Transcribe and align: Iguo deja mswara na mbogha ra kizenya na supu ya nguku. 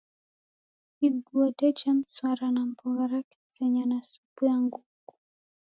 Iguo 1.07 1.45
deja 1.59 1.89
mswara 1.97 2.47
na 2.53 2.61
mbogha 2.69 3.05
ra 3.11 3.21
kizenya 3.29 3.83
na 3.85 3.99
supu 4.09 4.39
ya 4.49 4.57
nguku. 4.63 5.15